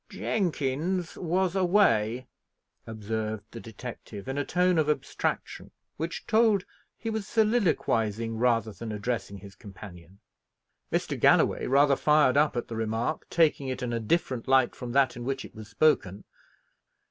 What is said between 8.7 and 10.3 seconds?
than addressing his companion.